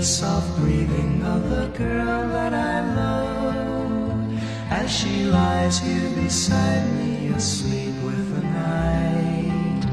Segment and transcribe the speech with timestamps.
[0.00, 4.32] the soft breathing of the girl that I love
[4.70, 9.84] as she lies here beside me, asleep with the night,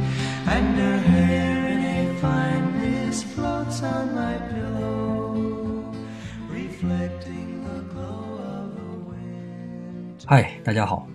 [0.47, 5.91] and her hair in a fine mist floats on my pillow,
[6.49, 10.23] reflecting the glow of the wind.
[10.25, 11.05] 嗨，大家好。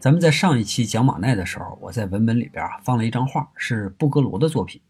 [0.00, 4.80] 咱们在上一期讲马奈的时候，我在文本里边啊放了一张画，是布格罗的作品。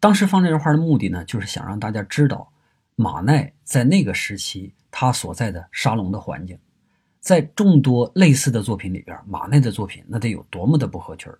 [0.00, 2.52] 当时放这张画的目的呢，就是想让大家知道
[2.94, 6.58] 马奈在那个时期他所在的沙龙的环境。
[7.20, 11.30] 在众多类似的作品里边，马奈的作品那得有多么的不合群。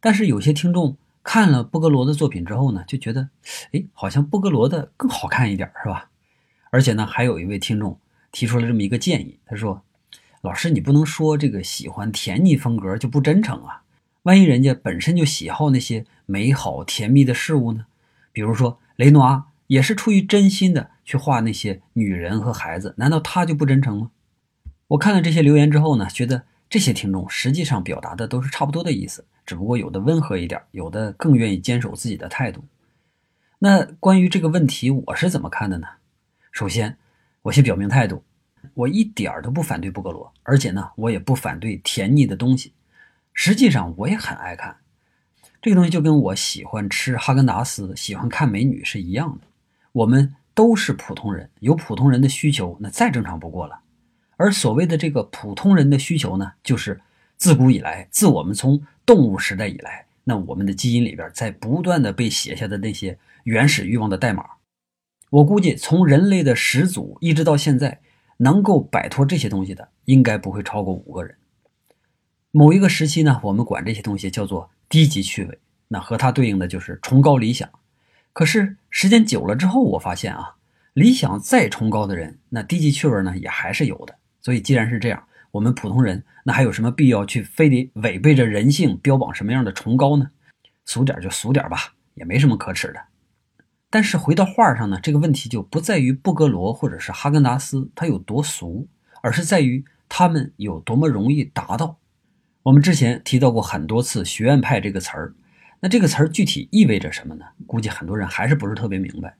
[0.00, 3.28] 但是有些听众看了布格罗的作品之后呢，就觉得，
[3.72, 6.10] 哎，好像布格罗的更好看一点，是吧？
[6.70, 7.98] 而且呢，还有一位听众
[8.30, 9.82] 提出了这么一个建议，他说
[10.42, 13.82] ：“老师，你不能说这个喜欢甜腻风格就不真诚啊。”
[14.22, 17.86] 万一人家本身就喜好那些美好甜蜜的事物呢？
[18.30, 24.10] 比如说雷诺阿也是出于真心的去画那些女人和孩子，难道他就不真诚吗？
[24.88, 32.64] 我看了这些留言之后呢，觉得这些听众实际上表达的都是差不多的意思，只不过有的温和一点，有的更愿意坚守自己的态度。
[33.58, 35.86] 那关于这个问题，我是怎么看的呢？
[36.52, 36.96] 首先，
[37.42, 38.22] 我先表明态度，
[38.74, 42.72] 我一点儿都不反对布格罗，而且呢，我也不反对甜腻的东西。
[43.34, 44.76] 实际上我也很爱看
[45.60, 49.46] 这个东西，就跟我喜欢吃哈根达斯、喜欢看美女是一样的。
[49.92, 53.80] 我们都是普通人，有普通人的需求，那再正常不过了。
[54.36, 57.00] 而所谓的这个普通人的需求呢，就是
[57.36, 64.44] 自古以来，自我们从动物时代以来，那我们的基因里边在不断的被写下的那些原始欲望的代码。
[65.30, 68.00] 我估计从人类的始祖一直到现在，
[68.38, 71.36] 能够摆脱这些东西的，应该不会超过五个人。
[72.54, 75.58] 某一个时期呢，我们管这些东西叫做低级趣味，
[75.88, 77.66] 那和它对应的就是崇高理想。
[78.34, 80.56] 可是时间久了之后，我发现啊，
[80.92, 84.14] 理想再崇高的人，那低级趣味呢也还是有的。
[84.42, 90.30] 所以既然是这样，我们普通人那还有什么必要去非得违背着人性标榜什么样的崇高呢？
[90.84, 93.00] 俗点就俗点吧，也没什么可耻的。
[93.88, 98.86] 但是回到画上呢，这个问题就不在于布格罗或者是哈根达斯它有多俗，
[99.22, 101.96] 而是在于他们有多么容易达到。
[102.64, 105.34] 我们之前提到过很多次“学院派”这个词儿，
[105.80, 107.44] 那这个词儿具体意味着什么呢？
[107.66, 109.34] 估计很多人还是不是特别明白。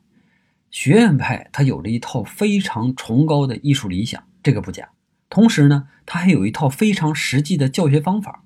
[0.72, 4.88] 学院派它有着一套非常崇高的艺术理想，这个不假。
[5.30, 8.42] 同时呢，它还有一套非常实际的教学方法。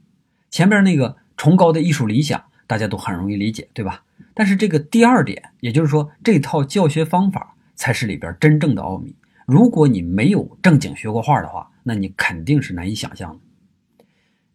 [0.50, 4.04] 前边那个崇高的艺术理想，大家都很容易理解，对吧？
[4.34, 9.16] 但是这个第二点，也就是说这套教学方法才是里边真正的奥秘。
[9.47, 13.41] 如果你没有正经学过画的话，那你肯定是难以想象的。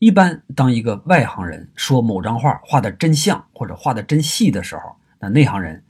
[0.03, 5.84] 一般，当一个外行人说某张画画的真像或者画的真细的时候，那内行人，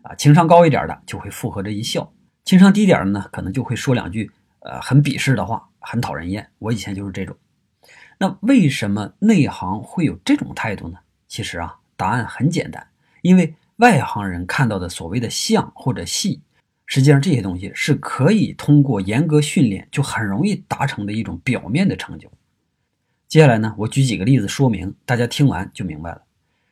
[0.00, 2.00] 啊，情商高一点的就会附和着一笑；
[2.46, 4.30] 情商低点的呢，可能就会说两句，
[4.60, 6.48] 呃，很鄙视的话，很讨人厌。
[6.58, 7.36] 我以前就是这种。
[8.16, 10.96] 那为什么内行会有这种态度呢？
[11.26, 12.88] 其实啊，答案很简单，
[13.20, 16.40] 因为外行人看到的所谓的像或者细，
[16.86, 22.32] 实际上这些东西是可以通过严格训练就很容易达成的一种表面的成就。
[23.28, 26.22] 接下来呢，我举几个例子说明，大家听完就明白了。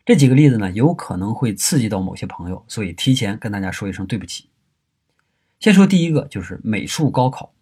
[0.07, 4.47] 这几个例子呢，有可能会刺激到某些朋友，所以提前跟大家说一声对不起。
[5.61, 7.53] 先说第一个，就是美术高考。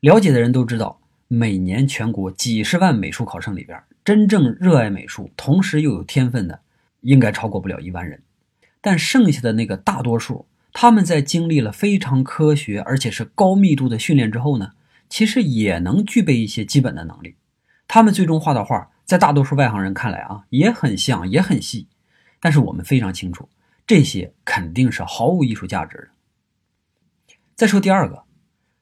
[0.00, 6.60] 了解的人都知道，每年全国几十万美术考生里边，真正热爱美术，同时又有天分的，
[7.00, 8.20] 应该超过不了一万人。
[8.82, 14.72] 但剩下的那个大多数，他们在经历了非常科学而且是高密度的训练之后呢，
[15.08, 17.36] 其实也能具备一些基本的能力。
[17.88, 21.88] 他们最终画的画，在大多数外行人看来啊，也很像，也很细。
[22.38, 23.48] 但是我们非常清楚，
[23.86, 27.34] 这些肯定是毫无艺术价值的。
[27.56, 28.24] 再说第二个，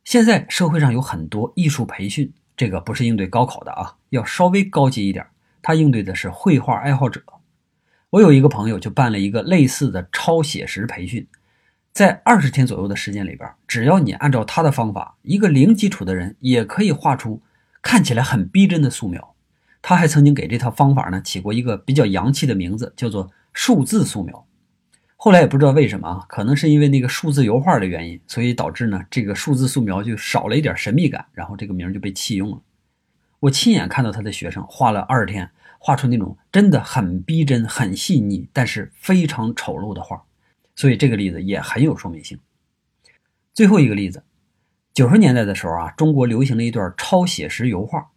[0.04, 5.24] 现在社会上有很多艺术培训，这个不是应对高考的啊，要稍微高级一点。
[5.62, 7.22] 它应对的是绘画爱好者。
[8.10, 11.26] 我有一个朋友就办了一个类似的超写实培训，
[11.92, 17.40] 在二十天左右的时间里边，只要你按照他的方法，一个零基础的人也可以画出。
[17.86, 19.36] 看起来很逼真的素描，
[19.80, 24.44] 他还曾经给这套方法呢起过一个比较洋气的名字，叫做数字素描。
[25.14, 32.60] 后来也不知道为什么啊，可能是因为那个数字油画的原因，所以导致呢这个数字素描就少了一点神秘感，然后这个名就被弃用了。
[33.38, 35.48] 我亲眼看到他的学生画了二十天，
[35.78, 40.24] 画出那种真的很逼真、很细腻，但是非常丑陋的画，
[40.74, 42.36] 所以这个例子也很有说明性。
[43.54, 44.24] 最后一个例子。
[44.96, 48.12] 九十年代的时候啊，中国流行了一段超写实油画，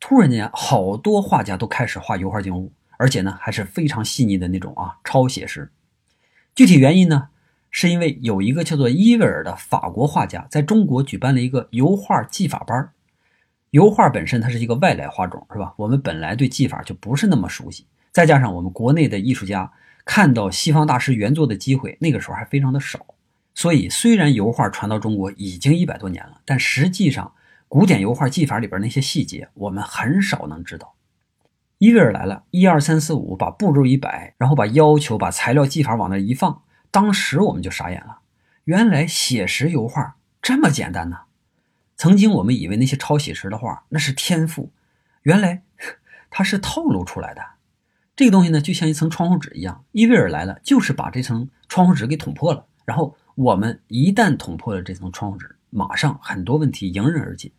[0.00, 5.70] 突然间好多画家都开始画油画静物，而且呢还是非常细腻的那种啊，超写实。
[6.54, 7.28] 具体原因呢，
[7.70, 12.90] 是因为有一个叫做伊维尔的法国画家在中国举办了一个油画技法班。
[13.68, 15.74] 油画本身它是一个外来画种，是吧？
[15.76, 19.70] 我们本来对技法就不是那么熟悉，再加上我们国内的艺术家
[20.06, 23.04] 看到西方大师原作的机会，那个时候还非常的少。
[23.62, 27.32] 所以，虽然油画传到中国已经一百多年了，但实际上
[27.68, 30.96] 古典油画技法里边那些细节，我们很少能知道。
[31.78, 38.18] 伊维尔来了，一二三四五，把步骤一摆，然后把要求、把材料、技法往那一放，当时我们就傻眼了。
[38.64, 41.18] 原来写实油画这么简单呢！
[41.96, 44.72] 曾经我们以为那些抄写实的画那是天赋，
[45.22, 45.62] 原来
[46.30, 47.40] 它是透露出来的。
[48.16, 49.84] 这个东西呢，就像一层窗户纸一样。
[49.92, 53.16] 伊维尔来了，就是把这层窗户纸给捅破了，然后。
[53.34, 57.50] 我们一旦捅破了这层窗户纸，马上很多问题迎刃而解。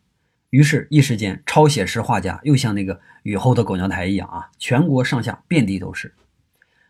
[0.51, 6.13] 于是，一时间抄写实画家又像那个雨后的狗娘台一样啊，全国上下遍地都是。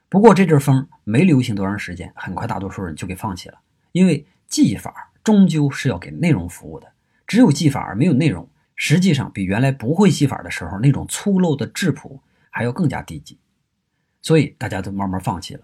[0.09, 3.59] 不过这阵风没流行多长时间，很快大多数人就给放弃了，
[3.93, 6.91] 因为技法终究是要给内容服务的，
[7.25, 13.39] 只有技法而没有内容，实际上比原来不会技法的时候那种粗陋的质朴还要更加低级，
[14.21, 15.61] 所以大家都慢慢放弃了。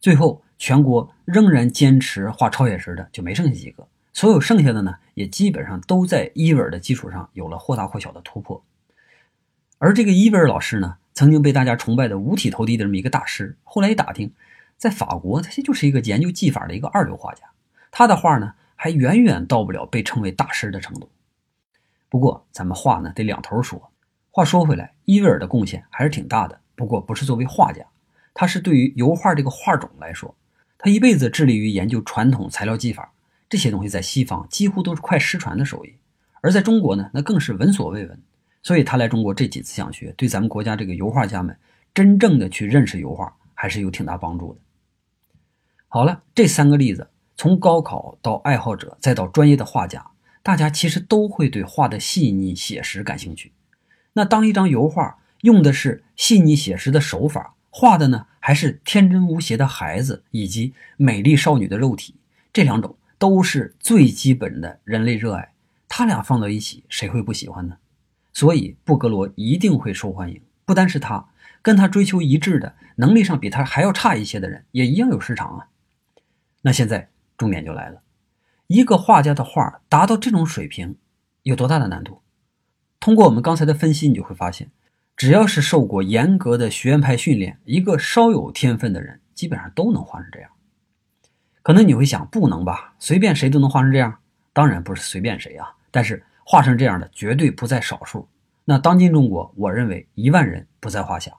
[0.00, 0.42] 最后。
[0.58, 8.64] 全国仍然坚持画超写实的就没剩下几个，所有剩下的呢，也基本上都在伊维尔的基础上有了或大或小的突破。
[9.76, 14.32] 而这个伊维尔老师呢，曾经被大家崇拜的五体投地的这么一个大师，后来一打听，
[14.78, 17.42] 在法国他就是一个研究技法的一个二流画家，
[17.90, 21.10] 他的画呢还远远到不了被称为大师的程度。
[22.08, 23.90] 不过咱们话呢得两头说，
[24.30, 27.84] 话说回来，伊维尔的贡献还是挺大的，不过不是作为画家，
[28.38, 30.36] 他是对于油画这个画种来说。
[30.76, 33.14] 他一辈子致力于研究传统材料技法，
[33.48, 35.94] 这些东西在西方几乎都是快失传的手艺，
[36.42, 38.22] 而在中国呢，那更是闻所未闻。
[38.62, 41.56] 所以他来中国这几次讲学，对咱们国家这个油画家们
[41.94, 44.60] 真正的去认识油画，还是有挺大帮助的。
[45.88, 50.10] 好了，这三个例子，从高考到爱好者，再到专业的画家，
[50.42, 53.52] 大家其实都会对画的细腻写实感兴趣。
[54.12, 58.26] 那当一张油画用的是细腻写实的手法，画的呢？
[58.40, 62.14] 还是天真无邪的孩子，以及美丽少女的肉体，
[62.50, 65.52] 这两种都是最基本的人类热爱。
[65.86, 67.76] 他俩放到一起，谁会不喜欢呢？
[68.32, 70.40] 所以布格罗一定会受欢迎。
[70.64, 71.28] 不单是他，
[71.60, 75.68] 跟他追求一致的能力上比他还要差一些的人，也一样有市场啊。
[76.62, 78.00] 那现在重点就来了，
[78.68, 80.96] 一个画家的画达到这种水平，
[81.42, 82.22] 有多大的难度？
[82.98, 84.70] 通过我们刚才的分析，你就会发现。
[85.16, 90.50] 只要是受过严格的学院派训练，一个稍有天分的人，基本上都能画成这样。
[91.62, 92.94] 可能你会想，不能吧？
[92.98, 94.18] 随便谁都能画成这样？
[94.52, 98.28] 当然不是随便谁啊，但是画成这样的绝对不在少数。
[98.66, 101.32] 那当今中国，我认为一万人不在话下。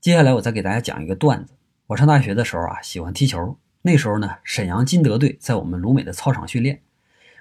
[0.00, 1.54] 接下来我再给大家讲一个段子。
[1.88, 3.58] 我上大学的时候啊，喜欢踢球。
[3.82, 6.82] 那时候呢，沈阳金德队在我们鲁美的操场训练，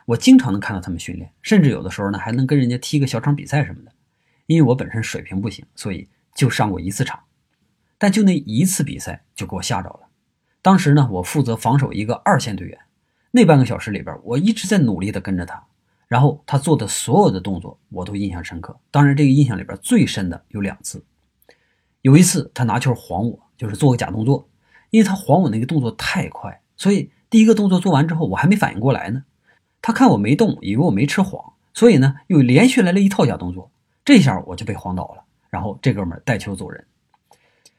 [0.08, 3.92] 我经常能看到他们训练，甚至有的时候呢，还能跟人家踢个小场比赛什么的。
[4.48, 7.20] 因为我本身水平不行，所以就上过一次场，
[7.98, 10.02] 但就那一次比赛就给我吓着了。
[10.62, 12.80] 当时呢，我负责防守一个二线队员，
[13.32, 15.64] 那半个小时里边，我一直在努力的跟着他，
[16.08, 18.80] 然后他做的所有的动作我都印象深刻。
[18.92, 21.04] 当然，这个印象里边最深的有两次。
[22.02, 24.48] 有一次他拿球晃我，就是做个假动作，
[24.92, 29.24] 因为他晃我那个动作太快，所以第一个动作做完之后，我还没反应过来呢。
[29.82, 33.72] 他看我没动，以为我没吃晃，所以呢，又连续来了一套假动作。
[34.06, 36.86] 这下我就被晃倒了，然后这哥们带球走人。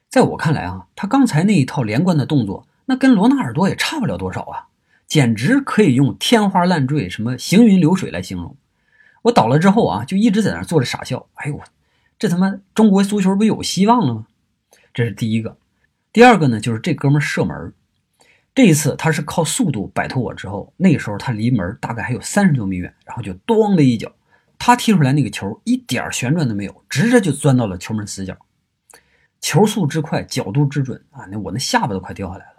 [0.08, 4.66] 在我看来啊，他刚才那一套连贯的动作，那跟罗纳尔多也差不了多少啊，
[5.06, 8.56] 简直可以用天花乱坠、什么行云流水来形容。
[9.22, 11.28] 我倒了之后啊，就一直在那坐着傻笑。
[11.34, 11.60] 哎呦，
[12.18, 14.26] 这他妈中国足球不有希望了吗？
[14.92, 15.56] 这是第一个。
[16.12, 17.72] 第二个呢，就是这哥们射门，
[18.54, 24.10] 这一次他是靠速度摆脱我之后，那个时候他离门大概还有三十多米远，然后就咣的一脚。
[24.58, 28.36] 他踢出来那个球一点旋转都没有，直着就钻到了球门死角。
[29.40, 31.26] 球速之快，角度之准啊！
[31.30, 32.52] 那我那下巴都快掉下来了。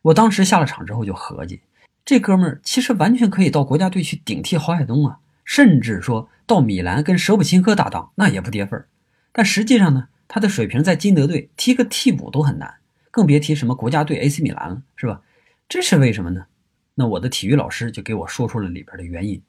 [0.00, 1.60] 我当时下了场之后就合计，
[2.04, 8.88] 这哥们儿其实完全可以到国家队去顶替郝海东啊，甚至说到米兰跟舍甫琴科搭档，那也不跌份儿。
[9.32, 12.76] 但实际上呢，他的水平在金德队踢个替补都很难，
[13.10, 15.20] 更别提什么国家队 AC 米兰了，是吧？
[15.68, 16.46] 这是为什么呢？
[16.94, 19.42] 那我的体育老师就给我说出了里边的原因。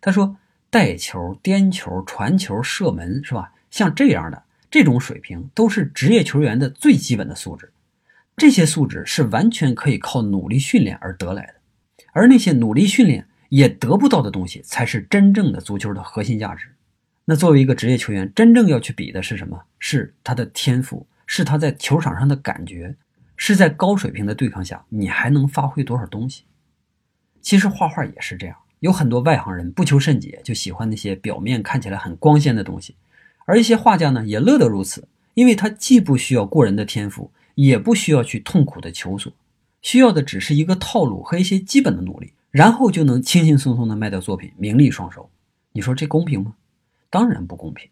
[0.00, 0.36] 他说。
[0.74, 3.52] 带球、颠球、传球、射门，是吧？
[3.70, 7.70] 像这样的这种水平，都是职业球员的最基本的素质。
[8.36, 11.54] 这些素质是完全可以靠努力训练而得来的，
[12.12, 16.66] 而那些努力训练也得不到的东西，才是真正的足球的核心价值。
[17.26, 19.66] 那作为一个职业球员，真正要去比的是什么？
[19.78, 22.96] 是他的天赋，是他在球场上的感觉，
[23.36, 26.42] 是在高水平的对抗下，你还能发挥多少东西？
[27.40, 32.94] 其实画画也是这样，有很多外行人不求甚解，就喜欢那些表面看起来很光鲜的东西，
[33.46, 39.32] 而一些画家呢，也乐得如此，因为他既不需要过人的天赋，也不需要去痛苦的求索，
[39.80, 45.30] 需要的只是一个套路和一些基本的努力，然后就能轻轻松松的卖掉作品，名利双收。
[45.72, 46.52] 你说这公平吗？
[47.08, 47.88] 当然不公平。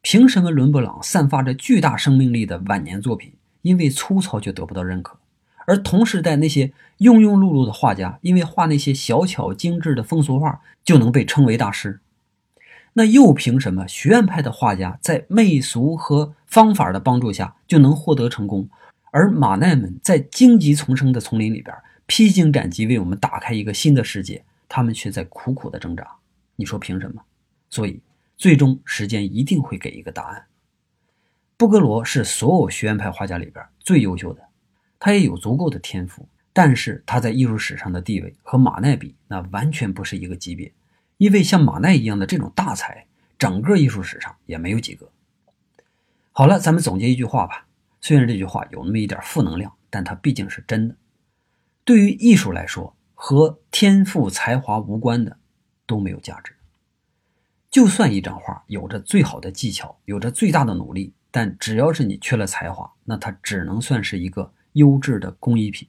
[0.00, 5.18] 凭什么伦勃朗散发着巨大生命力的晚年作品，因为粗糙就得不到认可？
[5.66, 12.00] 而同时代那些庸庸碌碌的画家，因为画那些小巧精致的风俗画，就能被称为大师。
[12.94, 18.68] 那又凭什么学院派的画家在媚俗和方法的帮助下就能获得成功，
[19.10, 21.74] 而马奈们在荆棘丛生的丛林里边
[22.06, 26.06] 披荆斩棘，为我们打开一个新的世界，他们却在苦苦的挣扎？
[26.56, 27.22] 你说凭什么？
[27.70, 28.02] 所以，
[28.36, 30.44] 最终时间一定会给一个答案。
[31.56, 34.42] 布格罗是所有学院派画家里边最优秀的。
[35.04, 40.72] 他也有足够的天赋，但是他在艺术史上的地位和马奈比，那完全不是一个级别。
[41.16, 43.04] 因为像马奈一样的这种大才，
[43.36, 45.10] 整个艺术史上也没有几个。
[46.30, 47.66] 好了，咱们总结一句话吧。
[48.00, 50.94] 虽然这句话有那么一点负能量，但它毕竟是真的。
[51.82, 55.36] 对于艺术来说，和天赋才华无关的
[55.84, 56.54] 都没有价值。
[57.72, 64.52] 就算一张画有着最好的技巧，有着最大的努力，但只要是你缺了才华，那它只能算是一个。
[64.72, 65.88] 优质的工艺品，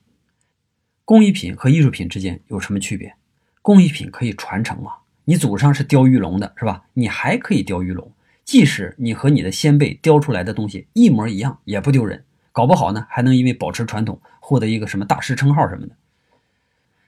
[1.05, 3.15] 工艺品和艺术品之间有什么区别？
[3.61, 6.85] 工艺品可以传承啊，你祖上是雕玉龙的，是吧？
[6.93, 8.11] 你还可以雕玉龙，
[8.43, 15.95] 即使你和你的先辈雕出来的东西一模一样，也不丢人，搞不好呢，还能因为保持传统获得一个什么大师称号什么的。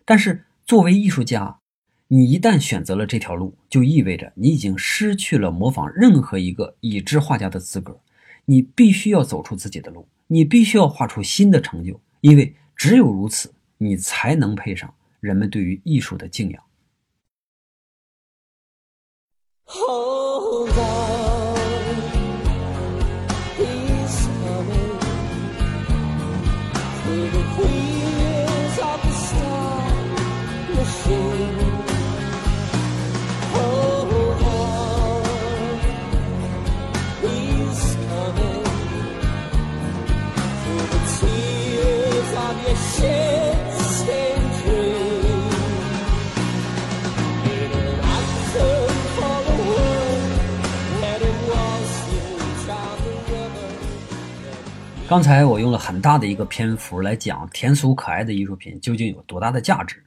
[0.06, 1.60] 但是作为艺术家，
[2.08, 8.00] 你一旦选择了这条路，就意味着你已经失去了模仿任何一个已知画家的资格，
[8.46, 10.08] 你必须要走出自己的路。
[10.28, 16.64] 你必须要画出新的成就，因为只有如此，你才能配上人们对于艺术的敬仰。
[55.08, 60.04] 刚才我用了很大的一个篇幅来讲甜俗可爱的艺术品究竟有多大的价值，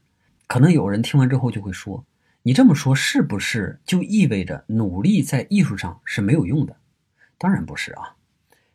[0.49, 2.05] 可能有人听完之后就会说
[2.43, 6.75] ：“你这么说是不是就意味着努力在艺术上是没有用的？”
[7.38, 8.17] 当然不是啊，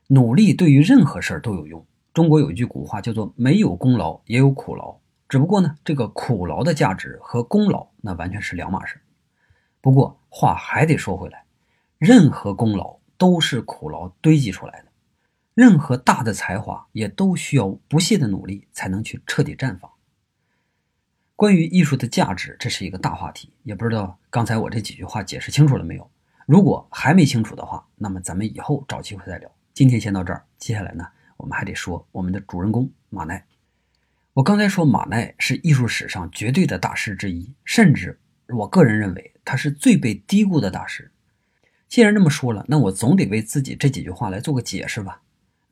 [0.08, 1.86] 努力对于任何事儿都有用。
[2.14, 4.96] 中国有一句古话叫做“没有功劳也有苦劳”，
[5.28, 8.98] 只不过呢，这个苦劳的价值和功劳那完全是两码事。
[9.82, 11.44] 不过话还得说回来，
[11.98, 14.93] 任何功劳都是苦劳堆积出来的。
[15.54, 19.92] 任何大的才华也都需要不懈的努力才能去彻底绽放。
[21.36, 26.10] 关于艺术的价值，这是一个大话题，也不知道刚才我这几句话解释清楚了没有？
[26.46, 29.52] 如果还没清楚的话，那么咱们以后找机会再聊。
[29.74, 31.08] 今天先到这儿，接下来呢，
[31.38, 33.46] 我们还得说我们的主人公马奈。
[34.34, 41.12] 我刚才说马奈是艺术史上绝对的大师之一，甚至我个人认为他是最被低估的大师。
[41.88, 45.22] 既然这么说了，那我总得为自己这几句话来做个解释吧。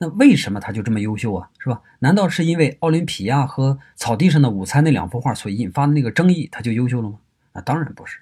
[0.02, 1.48] 那为什么他就这么优秀啊？
[1.60, 1.80] 是吧？
[2.00, 7.20] 难道是因为奥林匹亚和草地上的午餐那两幅画所引发的那个争议，他就优秀了吗？
[7.54, 8.20] 那当然不是。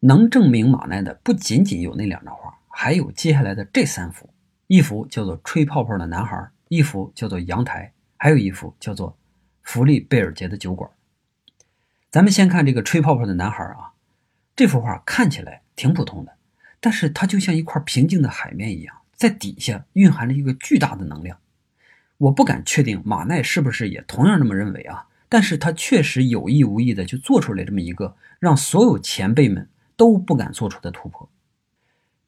[0.00, 4.28] 能证明马奈的不仅仅有那两张画，还有接下来的这三幅：
[4.66, 6.36] 一幅叫做《吹泡泡的男孩》，
[6.68, 9.12] 一幅叫做《阳台》，还有一幅叫做
[9.62, 10.90] 《弗利贝尔杰的酒馆》。
[12.10, 13.94] 咱们先看这个《吹泡泡的男孩》啊，
[14.54, 16.36] 这幅画看起来挺普通的，
[16.80, 18.94] 但是它就像一块平静的海面一样。
[19.18, 21.36] 在底下蕴含着一个巨大的能量，
[22.18, 25.08] 我不敢确定马奈是不是也同样这么认为啊？
[25.28, 31.28] 但是他确实有意无意的就做出来这么一个让所有前辈们都不敢做出的突破。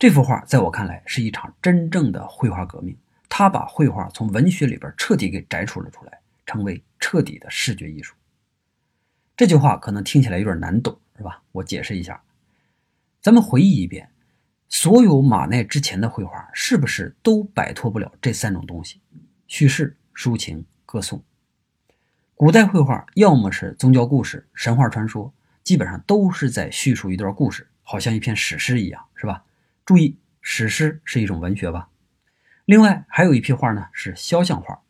[0.01, 2.97] 这幅画在我看来是一场真正的绘画革命，
[3.29, 8.17] 他把绘画从文学里边彻底给摘除了出来，成为彻底的视觉艺术。
[9.37, 11.41] 这句话可能听起来有点难懂，是吧？
[11.53, 12.21] 我解释一下，
[13.23, 14.11] 咱们回忆一遍。
[14.71, 19.01] 所有马奈之前的绘画是不是都摆脱不了这三种东西：
[19.49, 21.23] 叙事、抒情、歌颂？
[22.37, 25.35] 古代绘画要么是宗教故事、神话传说，
[25.65, 29.45] 基本上都是在叙述一段故事，好像一篇史诗一样，是吧？
[29.85, 31.89] 注意，史诗是一种文学吧。
[32.65, 34.81] 另外还有一批画呢是肖像画，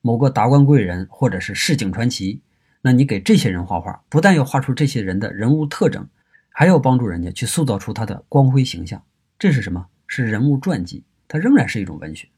[0.00, 2.40] 某个达官贵人或者是市井传奇，
[2.80, 6.08] 那你给这些人画画，不但要画出这些人的人物特征，
[6.48, 9.04] 还要帮助人家去塑造出他的光辉形象。
[9.38, 9.88] 这是什么？
[10.06, 12.28] 是人物传记，它仍然是一种文学。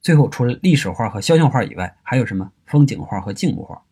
[0.00, 3.82] 最后，除了历史画和肖像画以外，还有什么风景画和静物画？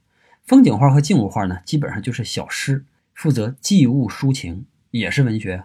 [0.45, 5.63] 风景画和静物画呢，基本上就是小诗，负责寄物抒情，也是文学。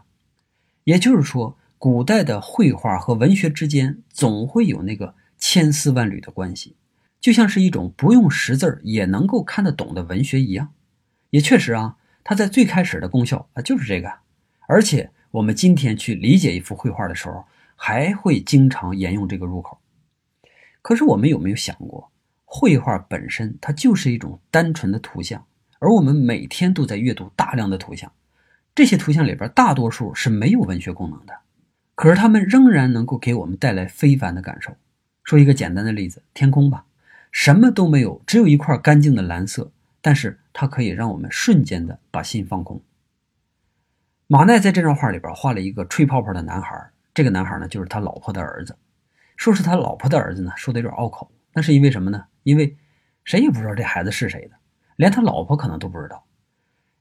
[0.84, 6.76] 也就是说，古代的绘画和文学之间总会有那个千丝万缕的关系，
[7.20, 10.72] 就像是一种不用识字也能够看得懂的文学一样。
[11.32, 14.20] 也确实啊，它在最开始的功效啊就是这个。
[14.68, 17.44] 而且我们今天去理解一幅绘画的时候，
[17.76, 19.78] 还会经常沿用这个入口。
[20.82, 22.10] 可是我们有没有想过，
[22.46, 25.46] 绘画本身它就是一种单纯的图像，
[25.80, 28.10] 而我们每天都在阅读大量的图像，
[28.74, 31.34] 这些图像里边大多数是没有文学功能的，
[31.96, 34.78] 可是它们仍然能够给我们带来非凡的感受。
[35.26, 36.86] 说一个简单的例子，天空吧，
[37.30, 42.82] 什么都没有，只有一块干净的蓝色，但是它可以让我们瞬间的把心放空。
[44.28, 48.76] 马奈在这张画里边画了一个吹泡泡的男孩，这个男孩呢就是他老婆的儿子。
[49.38, 51.32] 说是他老婆的儿子呢，说的有点拗口。
[51.54, 52.26] 那是因为什么呢？
[52.42, 52.76] 因为
[53.24, 54.56] 谁也不知道这孩子是谁的，
[54.96, 56.26] 连他老婆可能都不知道。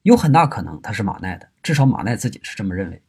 [0.02, 3.00] 有很大可能他是马奈的，至少马奈自己是这么认为。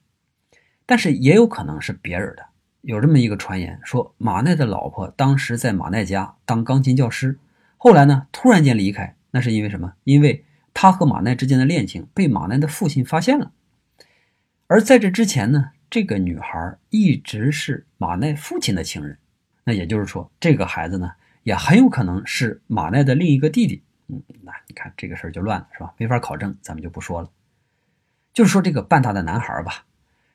[0.86, 2.46] 但是也有可能是别人的。
[2.82, 7.38] 有这么一个传言，说马奈的老婆当时在马奈家当钢琴教师，
[7.76, 9.94] 后来呢突然间离开，那是因为什么？
[10.06, 13.52] 因为他和马奈之间的恋情被马奈的父亲发现了。
[14.68, 15.72] 而在这之前呢？
[15.88, 19.18] 这个女孩一直是马奈父亲的情人，
[19.64, 21.12] 那也就是说，这个孩子呢，
[21.44, 23.84] 也很有可能是马奈的另一个弟弟。
[24.08, 25.94] 嗯，那你看这个事儿就乱了，是吧？
[25.98, 27.30] 没法考证，咱们就不说了。
[28.34, 29.86] 就是说，这个半大的男孩吧，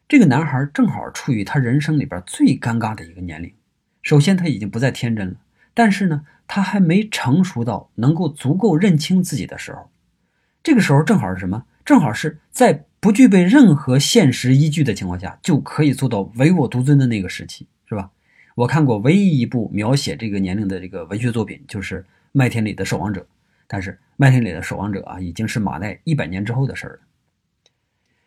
[0.09, 3.53] 这个男孩正好处于他人生里边最尴尬的一个年龄。
[4.02, 5.35] 首先，他已经不再天真了，
[5.75, 9.91] 但是呢，他还没成熟到能够足够认清自己的时候。
[10.63, 11.67] 这个时候正好是什么？
[11.85, 12.85] 正好是在。
[13.00, 18.10] 不具备任何现实依据的情况下，就可以做到唯我独尊的那个时期，是吧？
[18.54, 23.21] 我看过唯一一部描写这个年龄的这个文学作品，就是《麦田里的守望者》。
[23.67, 26.99] 但是，《麦田里的守望者》啊，已经是马奈一百年之后的事儿了。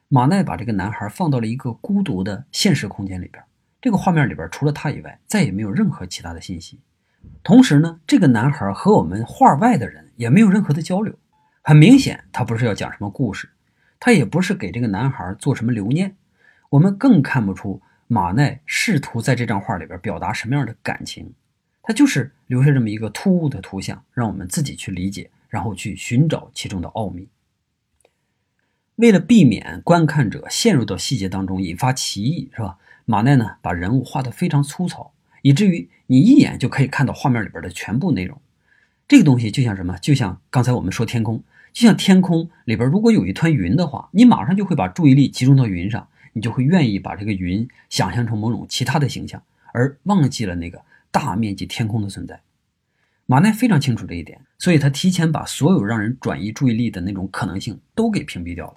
[0.08, 3.44] 马奈把这个男孩放到了一个孤独的现实空间里边，
[3.80, 6.80] 这个画面里边除了他以外，再也没有任何其他的信息。
[7.44, 11.14] 同时呢，这个男孩和我们画外的人也没有任何的交流。
[11.62, 13.50] 很明显，他不是要讲什么故事。
[14.06, 16.18] 他也不是给这个男孩做什么留念，
[16.72, 21.32] 我们更看不出马奈试图在这张画里边表达什么样的感情，
[21.82, 27.30] 他就是留下这么一个突兀的图像，让我们自己去理解，然后去寻找其中的奥秘。
[28.98, 32.78] 为了避免观看者陷入到细节当中引发歧义，是吧？
[33.06, 35.14] 马奈呢把人物画得非常粗糙，
[35.44, 38.38] 以至于你一眼就可以看到画面里边的全部内容。
[39.08, 39.98] 这个东西就像什么？
[40.00, 41.42] 就像刚才我们说天空。
[41.74, 49.42] 就像天空里边如果有一团云的话，你马上就会把注意力集中到云上，你就会愿意把这个云想象成某种其他的形象，
[49.74, 50.82] 而忘记了那个
[51.12, 52.40] 大面积天空的存在。
[53.26, 58.76] 马奈非常清楚这一点，所以他提前把所有让人转移注意力的那种可能性都给屏蔽掉了。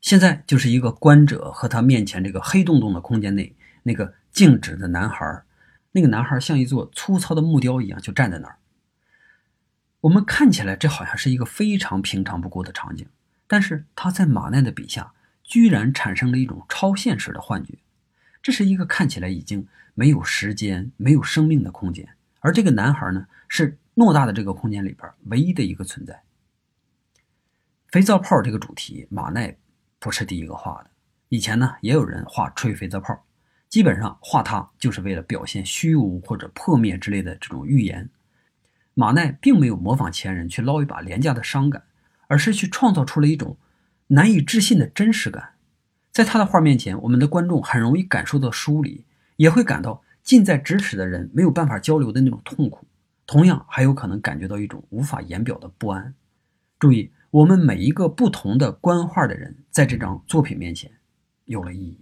[0.00, 5.42] 现在就是一个观者和他面前这个黑洞洞的空间内那个静止的男孩，
[5.92, 8.56] 那个男孩像一座粗糙的木雕一样就站在那儿。
[10.02, 13.08] 我们看起来这好像是一个非常平常不过的场景，
[13.46, 17.78] 但是他在马奈的笔下居然产生了一种超现实的幻觉。
[18.42, 22.08] 这是一个看起来已经没有时间、没有生命的空间，
[22.40, 26.22] 而这个男孩呢，是偌大的这个空间里边唯一的一个存在。
[27.88, 29.56] 肥皂泡这个主题，马奈
[29.98, 30.90] 不是第一个画的，
[31.30, 33.24] 以前呢也有人画吹肥皂泡，
[33.68, 38.08] 基本上画它就是为了表现虚无或者破灭之类的这种预言。
[38.98, 41.84] 马奈并没有模仿前人去捞一把廉价的伤感，
[42.28, 43.58] 而是去创造出了一种
[44.06, 45.56] 难以置信的真实感。
[46.10, 49.04] 在他的画面前，我们的观众很容易感受到疏离，
[49.36, 52.86] 也会感到近在咫尺的人没有办法交流的那种痛苦。
[53.26, 56.14] 同样，还有可能感觉到一种无法言表的不安。
[56.78, 60.90] 注意，我们每一个不同的观画的人，在这张作品面前
[61.44, 62.00] 有了意义。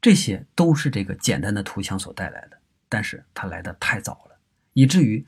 [0.00, 2.56] 这些都是这个简单的图像所带来的，
[2.88, 4.38] 但是它来的太早了，
[4.72, 5.26] 以至于。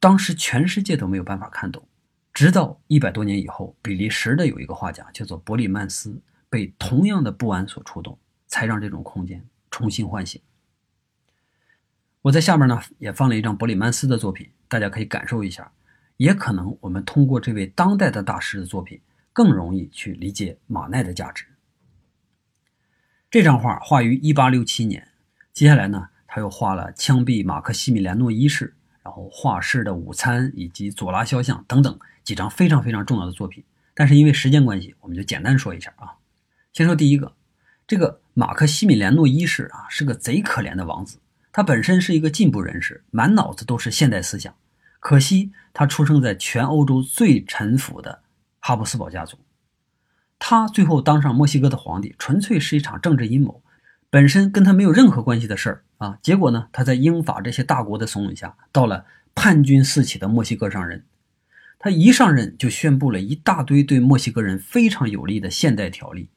[0.00, 1.86] 当时全世界都没有办法看懂，
[2.32, 10.40] 直到一百多年以后，比利时的有一个画家叫做伯里曼斯，被同样的不安所触动，才让这种空间重新唤醒。
[12.22, 15.70] 我在下面呢也放了一张伯里曼斯的作品，大家可以感受一下。
[16.16, 19.00] 也可能我们通过这位当代的大师的作品，
[19.32, 21.46] 更容易去理解马奈的价值。
[23.30, 25.08] 这张画画于一八六七年，
[25.52, 28.76] 接下来呢他又画了枪毙马克西米连诺一世。
[29.02, 33.64] 然后画室的午餐以及左拉肖像等等几张非常非常重要的作品。
[33.94, 36.14] 但是因为时间关系，我们就简单说一下啊。
[36.72, 37.32] 先说第一个，
[37.86, 41.18] 这个马克西米连诺一世啊，是个贼可怜的王子。
[41.52, 44.54] 他本身是一个进步人士，满脑子都是现代思想。
[45.00, 48.22] 可惜他出生在全欧洲最陈腐的
[48.60, 49.36] 哈布斯堡家族。
[50.38, 53.62] 他最后当上墨西哥的皇帝，纯粹是一场政治阴谋，
[54.10, 56.18] 本身跟他没有任何关系的事儿啊。
[56.20, 61.04] 结果呢，他在英法这些大国的怂恿下，到了叛军四起的墨西哥上任。
[61.78, 66.28] 他一上任就宣布了一大堆对墨西哥人非常有利的现代条例。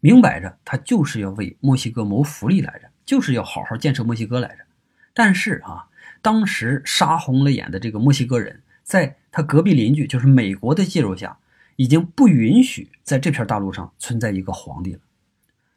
[0.00, 4.64] 明摆着，他就是要为墨西哥谋福利来着，就是要好好建设墨西哥来着。
[5.12, 5.88] 但是啊，
[6.22, 11.36] 当时杀红了眼的这个墨西哥人，在他隔壁邻居就是美国的介入下，
[11.74, 15.00] 已经不允许在这片大陆上存在一个皇帝了。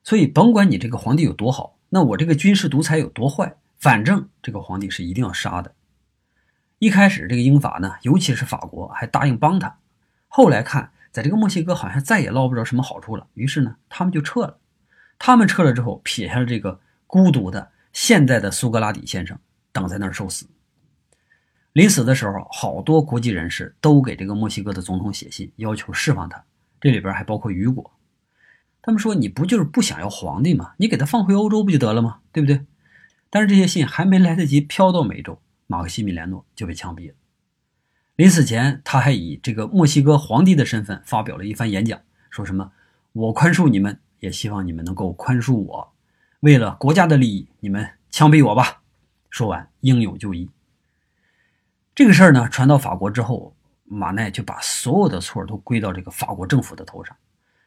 [0.03, 5.73] 所以，甭管你这个皇帝有多好，那我这个军事独裁有多坏，反正这个皇帝是一定要杀的。
[6.79, 9.77] 一开始，这个英法呢，尤其是法国，还答应帮他。
[10.27, 10.91] 后来看。
[11.11, 14.57] 在这个墨西哥好像再也捞不着什么好处了，于是呢，他们就撤了。
[15.19, 19.37] 他们撤了之后，撇下了这个孤独的现在的苏格拉底先生，
[19.73, 20.47] 等在那儿受死。
[21.73, 26.41] 临死的时候，好多国际人士都给这个墨西哥的总统写信，要求释放他。
[26.79, 27.91] 这里边还包括雨果。
[28.81, 30.73] 他们说：“你不就是不想要皇帝吗？
[30.77, 32.19] 你给他放回欧洲不就得了吗？
[32.31, 32.65] 对不对？”
[33.29, 37.15] 但是这些信还没来得及飘到美洲，马克西米连诺就被枪毙了。
[38.15, 42.71] 临死前，他还以这个墨西哥皇帝的身份发表了一番演讲，说什么
[43.13, 45.93] “我宽恕你们，也希望你们能够宽恕我，
[46.41, 48.81] 为了国家的利益，你们枪毙我吧。”
[49.29, 50.49] 说完，英勇就义。
[51.95, 57.15] 这个事儿呢，传到法国之后，马奈就把所有的错都归到这个法国政府的头上。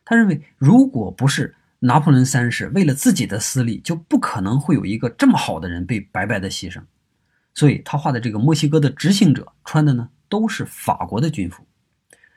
[0.04, 6.82] 他认为，如果不是拿破仑三世为了自己的私利，就不可能会有一个这么好的人被白白的牺牲。
[7.54, 10.08] 所以他画的这个墨西哥的执行者穿的呢？
[10.26, 11.64] 都是法国的军服，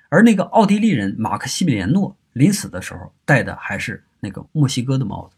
[0.09, 5.35] 而那个奥地利人马克西米连诺临死的时候戴的还是那个墨西哥的帽子。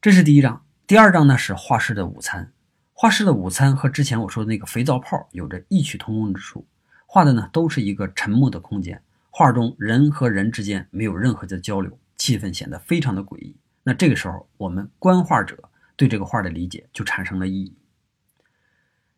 [0.00, 2.50] 这是第一章，第二章呢是画室的午餐。
[2.92, 6.66] 画室的午餐和之前我说的那个肥皂泡有着异曲同工之处，
[7.06, 9.00] 画的呢都是一个沉默的空间，
[9.36, 13.56] 画中人和人之间没有任何的交流，气氛显得非常的诡异。
[13.82, 15.58] 那这个时候，我们观画者
[15.96, 17.76] 对这个画的理解就产生了意义。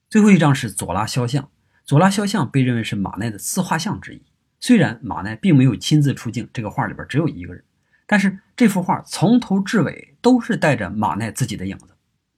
[0.08, 1.50] 最后一张是左拉肖像，
[1.84, 4.22] 左拉肖像被认为是马奈的自画像之一。
[4.58, 7.62] 虽然马奈并没有亲自出镜，这个画里边只有一个人，
[8.06, 11.88] 但是这幅画从头至尾都是带着马奈自己的影子。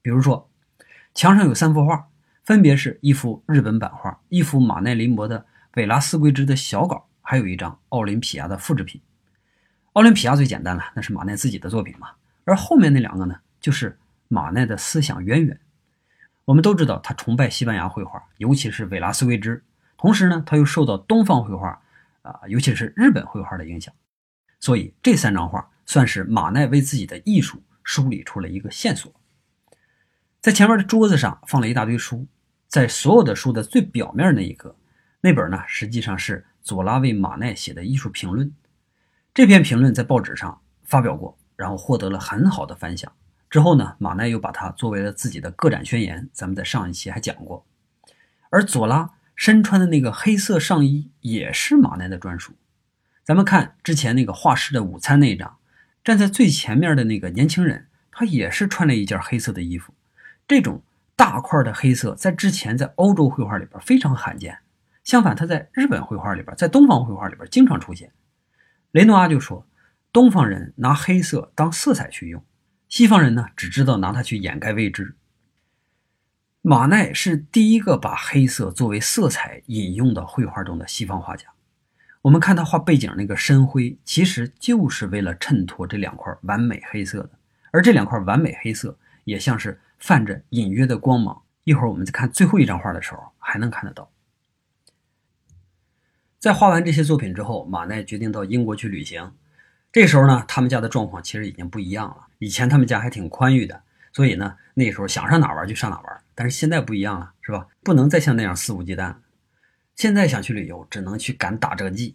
[0.03, 0.51] 比如说，
[1.15, 2.09] 墙上有三幅画，
[2.43, 8.99] 分别是一幅日本版画，一幅马奈临摹的韦拉斯圭之的小稿，还有一张奥林匹亚的复制品。
[9.93, 12.09] 奥林匹亚最简单了，那是马奈自己的作品嘛。
[12.45, 15.61] 而后面那两个呢，就是马奈的思想渊源。
[16.47, 19.63] 我们都知道他崇拜西班牙绘画，尤其是韦拉斯圭之。
[19.99, 21.83] 同时呢，他又受到东方绘画，
[22.23, 23.93] 啊，尤其是日本绘画的影响。
[24.59, 29.13] 所以这三张画算是马奈为自己的艺术梳理出了一个线索。
[30.41, 32.27] 在前面的桌子上放了一大堆书，
[32.69, 34.75] 在所有的书的最表面那一格，
[35.21, 38.53] 那本呢实际上是左拉为马奈写的艺术评论。
[39.35, 43.13] 这篇评论在报纸上发表过，然后获得了很好的反响。
[43.51, 46.29] 之后呢，马奈又把它作为了自己的个展宣言。
[46.33, 47.65] 咱们在上一期还讲过，
[48.51, 52.55] 而左拉身穿的那个黑色上衣也是马奈的专属。
[53.25, 55.57] 咱们看之前那个画室的午餐那一张，
[56.05, 59.95] 站在最前面的那个年轻人，他也是穿了一件黑色的衣服。
[60.47, 60.83] 这种
[61.15, 64.59] 大块的黑色在之前在欧洲绘画里边非常罕见，
[65.09, 68.13] 相反，他在日本绘画里边，在东方绘画里边经常出现。
[68.91, 69.67] 雷诺阿就说，
[70.13, 72.45] 东方人拿黑色当色彩去用。
[72.91, 75.17] 西方人呢，只知道拿它去掩盖未知。
[76.61, 81.47] 马奈是第一个把黑色作为色彩引用到绘画中的西方画家。
[82.21, 87.31] 我们看他画背景那个深灰，其实就是为了衬托这两块完美黑色的。
[87.71, 88.95] 而这两块完美黑色，
[89.25, 91.41] 也像是泛着隐约的光芒。
[91.65, 94.11] 一会儿我们在看最后一张画的时候，还能看得到。
[96.39, 99.35] 在画完这些作品之后，马奈决定到英国去旅行。
[99.91, 102.29] 这时候呢，他们家的状况其实已经不一样了。
[102.39, 106.21] 以前他们家还挺宽裕的，所以呢，那时候想上哪玩就上哪玩。
[106.37, 107.67] 但是现在不一样了，是吧？
[107.83, 109.17] 不能再像那样肆无忌惮。
[109.97, 112.15] 现在想去旅游，只能去赶打折季，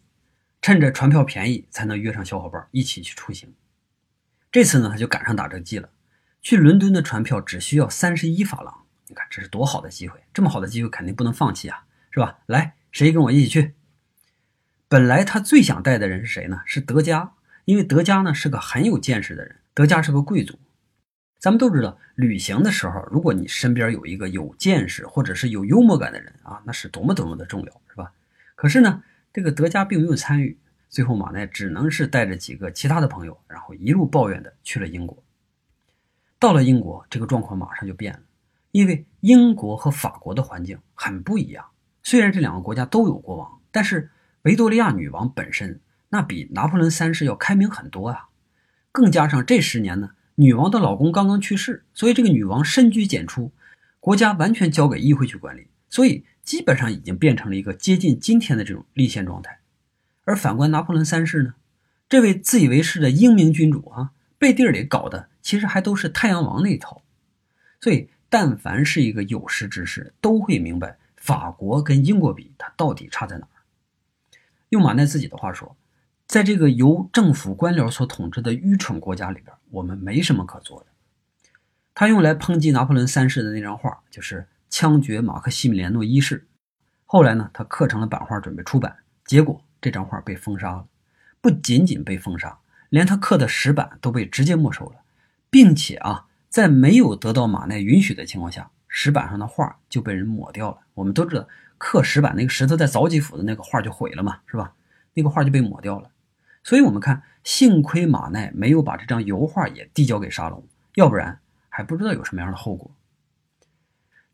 [0.61, 3.53] 趁着船票便宜，才能约上小伙伴一起去出行。
[4.49, 5.89] 这次呢，他就赶上打折季了。
[6.41, 10.23] 去伦敦的船票只需要三十一法郎，你看这是多好的机会！
[10.33, 12.37] 这么好的机会肯定不能放弃啊，是吧？
[12.45, 13.73] 来，谁跟我一起去？
[14.93, 16.61] 本来他最想带的人是谁呢？
[16.67, 17.31] 是德加，
[17.65, 19.55] 因为德加呢是个很有见识的人。
[19.73, 20.59] 德加是个贵族，
[21.39, 28.11] 咱们都知道，旅行的时候，如果你身边有一个有见识或者是有幽默感的人啊，那是多么多么的重要，是吧？
[28.53, 29.01] 可是呢，
[29.33, 35.23] 这个德加并没有参与，最后马奈只能是带着几个其他的朋友，然后一路抱怨的去了英国。
[36.37, 38.19] 到了英国，这个状况马上就变了，
[38.69, 41.65] 因为英国和法国的环境很不一样。
[42.03, 44.11] 虽然这两个国家都有国王，但是
[44.43, 48.29] 维多利亚女王本身那比拿破仑三世要开明很多啊。
[48.91, 50.11] 更加上这十年呢。
[50.35, 53.51] 女王的老公刚刚去世，所以这个女王深居简出，
[53.99, 59.59] 国家完全交给议会去管理，所以基本上已经变成了一个接近今天的这种立宪状态。
[60.23, 61.53] 而反观拿破仑三世呢，
[62.09, 67.03] 这位自以为是的英明君主啊，背地里搞的其实还都是太阳王那一套。
[67.79, 73.47] 所以，但凡是一个有识之士，都会明白法国跟英国比，它到底差在哪。
[74.73, 75.75] 用马奈自己的话说。
[76.25, 80.87] 在这个由政府官僚所统治的愚蠢国家里边，我们没什么可做的。
[81.93, 86.47] 他用来抨击拿破仑三世的那张画，就是枪决马克西米连诺一世。
[87.05, 90.87] 后来呢，他刻成了版画，准备出版，结果这张画被封杀了。
[91.39, 92.57] 不仅仅被封杀，
[92.89, 95.01] 连他刻的石板都被直接没收了，
[95.51, 100.77] 并且啊，在没有得到马奈允许的情况下，石板上的画就被人抹掉了。
[100.95, 104.73] 我们都知道，刻石板那个石头在凿几幅的那个画就毁了嘛，是吧？
[105.13, 106.09] 那个画就被抹掉了。
[106.63, 112.89] 所以，我们看，幸亏马奈没有把这张油画也递交给沙龙，要不然还不知道有什么样的后果。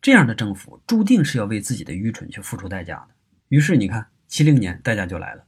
[0.01, 3.07] 这样的政府注定是要为自己的愚蠢去付出代价的。
[3.49, 5.43] 于是，你看，七零年代价就来了。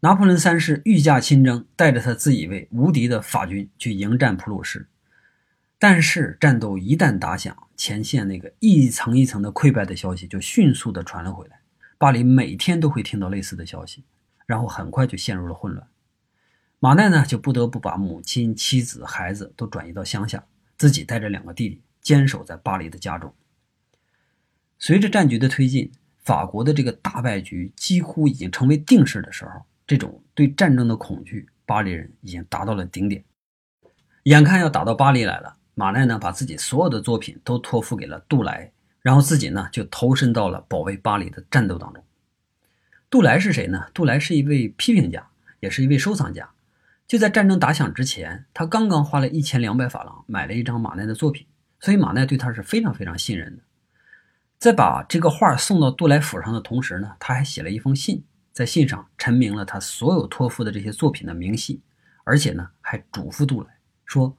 [0.00, 4.88] 拿破仑三世御驾亲征，带着他自以为无敌的法军去迎战普鲁士。
[5.86, 11.60] 但是，战斗一旦打响，前线那个一层一层的溃败的消息就迅速的传了回来。
[11.98, 14.02] 巴黎每天都会听到类似的消息。
[14.46, 15.86] 然后很快就陷入了混乱，
[16.78, 20.46] 马奈呢就不得不把母亲、妻子、孩子都转移到乡下，
[20.78, 23.34] 自己带着两个弟弟坚守在巴黎的家中。
[24.78, 25.92] 随着战局的推进，
[26.22, 33.22] 法国的这个大败局几乎已经成为定势的时候，这种对战争的恐惧，巴黎人已经达到了顶点。
[34.22, 42.04] 眼看要打到巴黎来了，马奈呢把自己所有的作品都托付给了杜莱，然后自己呢就投身到了保卫巴黎的战斗当中。
[43.10, 43.86] 杜莱是谁呢？
[43.92, 45.28] 杜莱是一位批评家，
[45.60, 46.50] 也是一位收藏家。
[47.06, 51.46] 就在战争打响之前，他刚刚花了一千两百法郎买了一张马奈的作品，
[51.78, 53.62] 所以马奈对他是非常非常信任的。
[54.58, 61.82] 在把这个画送到杜莱府上的同时呢，他还写了一封信，在信上陈明了他所有托付的这些作品的明细，
[62.24, 63.68] 而且呢还嘱咐杜莱
[64.06, 64.34] 说：“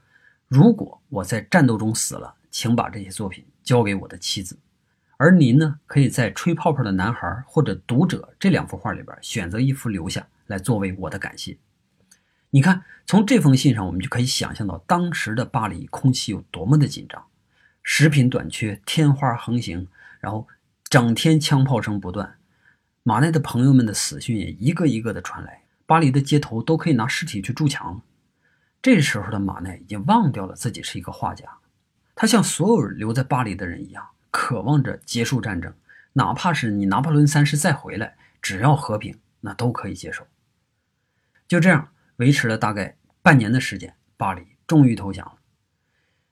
[0.55, 4.57] 如果我在战斗中死了，请把这些作品交给我的妻子。”
[5.17, 11.57] 而您呢，可以在《吹泡泡的男孩》或者《读者》这两幅画里边选择一幅留下来作为我的感谢。
[12.51, 17.25] 你看，从这封信上，我们就可以想象到当时的巴黎空气有多么的紧张，
[17.83, 19.89] 食品短缺，天花横行，
[20.21, 20.47] 然后
[20.85, 22.37] 整天枪炮声不断。
[23.03, 28.01] 马奈的朋友们的死讯也一个一个的传来，巴黎的街头都可以拿尸体去筑墙。
[28.85, 31.57] 这时候的马奈已经忘掉了自己是一个画家，
[32.13, 34.09] 他像所有留在巴黎的人一样。
[34.29, 35.73] 渴望着结束战争，
[36.13, 40.27] 哪怕是你拿破仑三世再回来，只要和平，那都可以接受。
[41.47, 45.37] 就这样维持了大概半年的时间，巴黎终于投降了。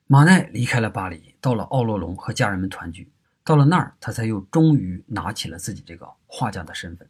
[0.06, 3.12] 马奈离开了巴黎，到了奥洛龙和家人们团聚。
[3.44, 7.10] 到了那儿，他才又终于拿起了自己这个画家的身份。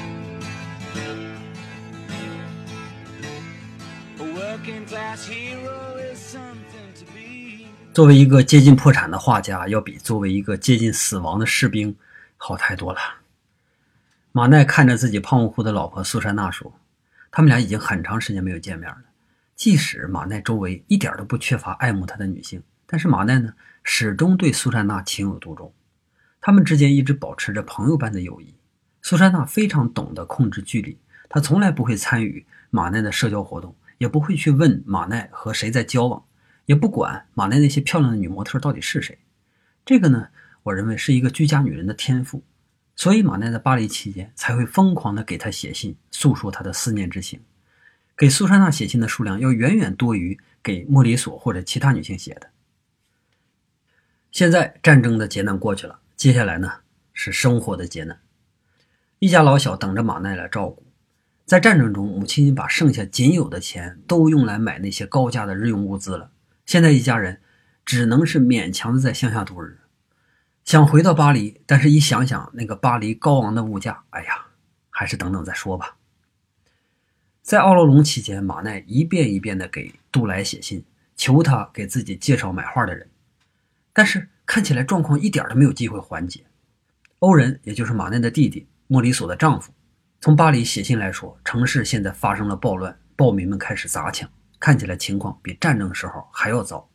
[7.93, 11.93] 作为一个接近破产的画家，要比作为一个接近死亡的士兵
[12.37, 12.99] 好太多了。
[14.31, 16.73] 马奈看着自己胖乎乎的老婆苏珊娜说
[17.29, 18.97] ：“他们俩已经很长时间没有见面了。
[19.57, 25.73] 即使马奈周围一点都不缺乏爱慕他的女性，但是马奈呢，始终对苏珊娜情有独钟。
[26.39, 28.55] 他们之间一直保持着朋友般的友谊。
[29.01, 30.97] 苏珊娜非常懂得控制距离，
[31.27, 36.25] 她从来不会参与马奈的社交活动。”也不会去问马奈和谁在交往，
[36.65, 39.15] 也不管马奈那些漂亮的女模特到底是谁。
[39.85, 40.29] 这个呢，
[40.63, 42.43] 我认为是一个居家女人的天赋，
[42.95, 47.39] 所以马奈在巴黎期间才会疯狂地给她写信，诉说他的思念之情。
[48.17, 52.49] 给苏珊娜写信的数量要远远多于给莫里索或者其他女性写的。
[54.31, 56.71] 现在战争的劫难过去了，接下来呢
[57.13, 58.19] 是生活的劫难。
[59.19, 60.90] 一家老小等着马奈来照顾。
[61.51, 66.31] 在战争中，母亲把剩下仅有的钱都用来买那些高价的日用物资了。
[66.65, 67.41] 现在一家人
[67.83, 69.77] 只能是勉强的在乡下度日，
[70.63, 74.45] 想回到巴黎，但是一想想那个巴黎高昂的物价，哎呀，
[74.89, 75.97] 还是等等再说吧。
[77.41, 80.85] 在奥洛龙期间，马奈一遍一遍的给杜莱写信，
[81.17, 83.09] 求他给自己介绍买画的人，
[83.91, 86.45] 但是看起来状况一点都没有机会缓解。
[87.19, 89.73] 欧仁，也就是马奈的弟弟莫里索的丈夫。
[90.21, 94.29] 从巴黎写信来说，城市现在发生了暴乱，暴民们开始砸抢，
[94.59, 96.87] 看起来情况比战争时候还要糟。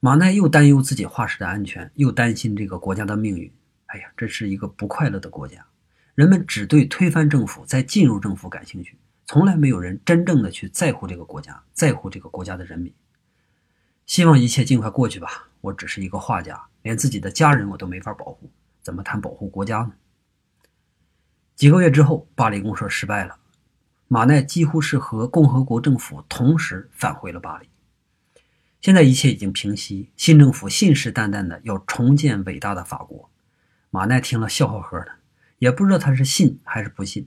[0.00, 3.50] 马奈又担忧自己画室的安全，又担心这个国家的命运。
[3.86, 5.64] 哎呀，这是一个不快乐的国家，
[6.14, 12.92] 人们只对推翻政府、再进入政府感兴趣，从来没有人真正的去在乎这个国家，在乎这个国家的人民。
[14.04, 15.48] 希望一切尽快过去吧。
[15.62, 18.50] 我只是一个画家，连自己的家人我都没法保护，
[18.82, 19.92] 怎么谈保护国家呢？
[21.58, 23.36] 几个月之后，巴黎公社失败了，
[24.06, 27.68] 马奈几乎是和共和国政府同时返回了巴黎。
[28.80, 33.28] 现在一切已经平息，新政府信誓旦旦的要重建伟大的法国。
[33.90, 35.10] 马奈听了笑呵呵的，
[35.58, 37.26] 也不知道他是信还是不信。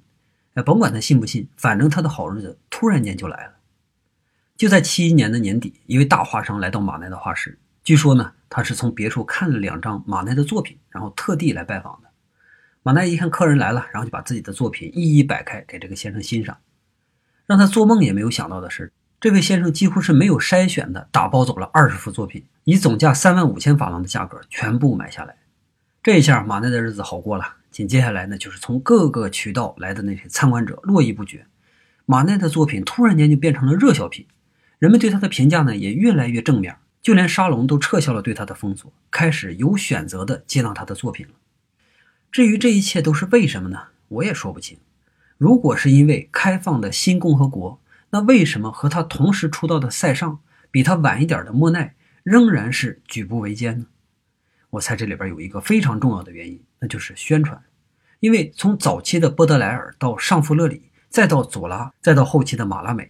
[0.54, 3.56] 哎，甭管他信不信，反正他的好日子突然间就来了。
[4.56, 12.11] 就在七一年的年底，一位大画商来到马奈的画室，据说呢，他是从别处看了两张马奈的作品，然后特地来拜访的。
[12.84, 16.58] 马奈一看客人来了，然后就把自己的作品一一摆开给这个先生欣赏。
[17.46, 25.36] 让他做梦也没有想到的是，这位先生几乎是没有筛选的打包走了二十幅作品，以总价三万五千法郎的价格全部买下来。
[26.02, 27.58] 这一下，马奈的日子好过了。
[27.70, 31.46] 紧接下来呢，就是从各个渠道来的那些参观者络绎不绝，
[32.06, 34.26] 马奈的作品突然间就变成了热销品，
[34.80, 41.34] 人们对他的评价呢也越来越正面，就连沙龙都撤销了对他的封锁，开始有选择的接纳他的作品了。
[42.32, 43.88] 至于这一切都是为什么呢？
[44.08, 44.80] 我也说不清。
[45.38, 50.40] 如果是因为开放的新共和国，那为什么和他同时出道的塞尚，
[50.70, 53.86] 比他晚一点的莫奈，仍然是举步维艰呢？
[54.70, 57.62] 我猜这里边有一个非常重要的原因，那就是宣传。
[58.22, 63.10] 因为从早期的波德莱尔到尚弗勒里，再到左拉，再到后期的马拉美，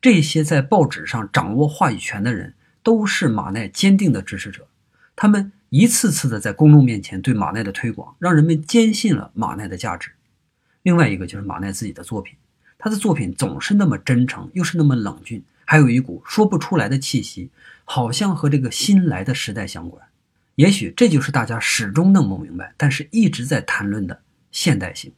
[0.00, 4.68] 这些在报纸上掌握话语权的人，都是马奈坚定的支持者。
[5.16, 5.50] 他们。
[5.74, 10.10] 一次次的在公众面前对马奈的推广，让人们坚信了马奈的价值。
[10.82, 12.36] 另外一个就是马奈自己的作品，
[12.76, 17.50] 他的作品总是那么真诚，又是那么冷峻，还有一股说不出来的气息，
[17.86, 20.06] 好像和这个新来的时代相关。
[20.56, 25.10] 也许这就是大家始终弄不明白，但是一直在谈论的现代性。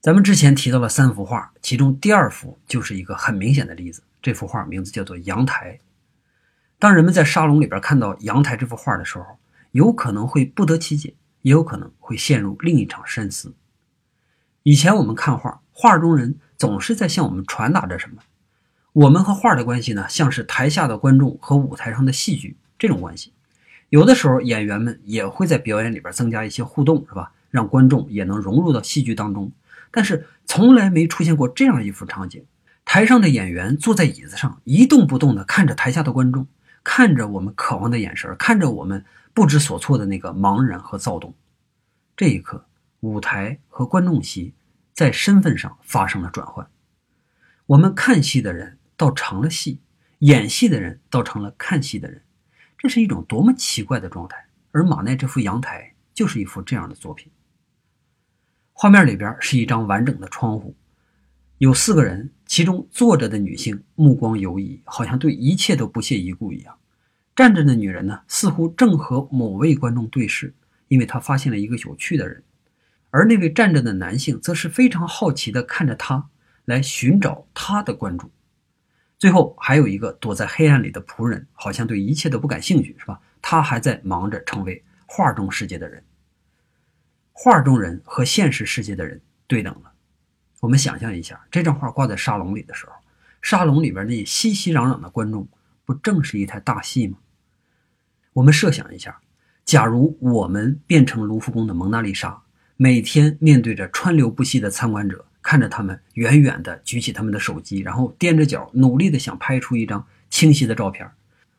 [0.00, 4.02] 咱们之前提到了三幅画，其中第二幅就是一个很明显的例子。
[4.20, 5.78] 这幅画名字叫做《阳台》。
[6.78, 9.24] 当人们在沙龙里边看到阳台这幅画的时候，
[9.72, 13.54] 有可能会不得其解，也有可能会陷入另一场深思。
[14.62, 18.22] 以前我们看画，画中人总是在向我们传达着什么。
[18.92, 23.32] 我们和画的关系呢，像是台下的观众和舞台上的戏剧这种关系。
[23.88, 27.32] 有的时候，演员们也会在表演里边增加一些互动，是吧？
[27.50, 29.52] 让观众也能融入到戏剧当中。
[29.90, 32.44] 但是，从来没出现过这样一幅场景：
[32.84, 36.46] 台上的演员坐在椅子上，一动不动地看着台下的观众。
[36.88, 41.34] 看着我们渴望的眼神，看着我们不知所措的那个茫然和躁动，
[42.16, 42.64] 这一刻，
[43.00, 44.54] 舞台和观众席
[44.94, 46.70] 在身份上发生了转换。
[47.66, 49.80] 我们看戏的人倒成了戏，
[50.20, 52.22] 演戏的人倒成了看戏的人，
[52.78, 54.46] 这是一种多么奇怪的状态！
[54.70, 57.32] 而马奈这幅阳台就是一幅这样的作品。
[58.72, 60.76] 画面里边是一张完整的窗户。
[61.58, 66.74] 有四个人，其中坐着的女性目光游移，好像对一切都不屑一顾一样；
[67.34, 70.54] 站着的女人呢，似乎正和某位观众对视，
[70.88, 72.42] 因为她发现了一个有趣的人；
[73.10, 76.28] 而那位站着的男性则是非常好奇地看着她，
[76.66, 78.30] 来寻找她的关注。
[79.18, 83.18] 最后还有一个躲在黑暗里的仆人，好像对一切都不感兴趣，是吧？
[83.40, 86.04] 他还在忙着成为画中世界的人。
[87.32, 89.92] 画中人和现实世界的人对等了。
[90.66, 92.92] 我们想象一下，这张画挂在沙龙里的时候，
[93.40, 95.46] 沙龙里边那熙熙攘攘的观众，
[95.84, 97.18] 不正是一台大戏吗？
[98.32, 99.20] 我们设想一下，
[99.64, 102.42] 假如我们变成卢浮宫的蒙娜丽莎，
[102.76, 111.08] 每天面对着川流不息的参观者，看着他们远远的举起他们的手机，然后踮着脚努力的想拍出一张清晰的照片，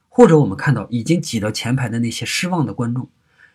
[0.10, 3.10] 或者我们看到已经挤到前排的那些失望的观众，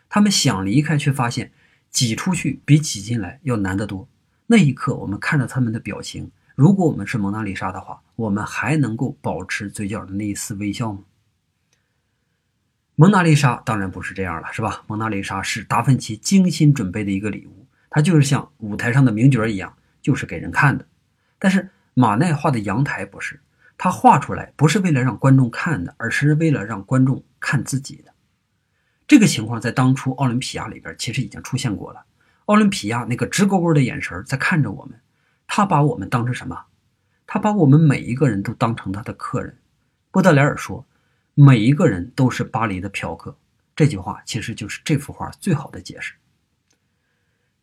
[0.09, 1.53] 他们想离开，却发现
[1.91, 4.09] 挤出去比挤进来要难得多。
[4.47, 11.01] 那一刻，我们看着他们的表情，如果我们是蒙娜丽莎的话，我们还能够保持嘴角的那一丝微笑吗？
[12.95, 14.85] 蒙娜丽莎当然不是这样了，是吧？
[14.87, 20.87] 蒙娜丽莎是达芬奇精心准备的一个礼物，它就是像舞台上的名角一样，就是给人看的。
[21.39, 23.41] 但是马奈画的阳台不是，
[23.79, 28.13] 他画出来不是为了让观众看的，而是为了让观众看自己的。
[29.09, 32.05] 这个情况在当初奥林匹亚里边其实已经出现过了。
[32.47, 35.01] 奥林匹亚那个直勾勾的眼神在看着我们，
[35.47, 36.65] 他把我们当成什么？
[37.27, 39.57] 他把我们每一个人都当成他的客人。
[40.11, 40.87] 波德莱尔说
[41.35, 43.37] ：“每一个人都是巴黎的嫖客。”
[43.75, 46.15] 这句话其实就是这幅画最好的解释。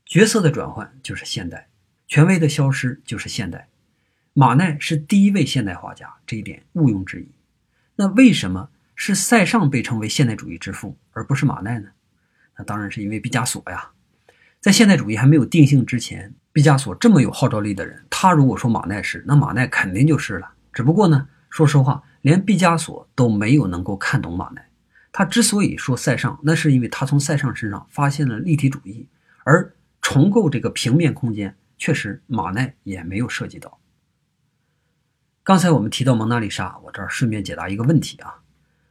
[0.05, 1.69] 角色的转换就是现代。
[2.07, 3.69] 权威的消失就是现代，
[4.33, 7.29] 马奈是第一位现代画家，这一点毋庸置疑。
[7.95, 11.89] 那为什么是塞尚被称为现代主义之父，而不是马奈呢？
[12.57, 13.91] 那当然是因为毕加索呀。
[14.61, 20.51] 在现代主义还没有定性之前，毕加索这么有号召力的人，他如果说马奈是，那马奈肯定就是了。
[20.73, 24.69] 只不过呢，说实话，连毕加索都没有能够看懂马奈。
[25.11, 29.07] 他之所以说塞尚，那是因为他从塞尚身上发现了立体主义，
[29.45, 31.55] 而重构这个平面空间。
[31.77, 33.79] 确实，马奈也没有涉及到。
[35.41, 38.41] 刚才我们提到蒙娜丽莎，我这儿顺便解答一个问题啊。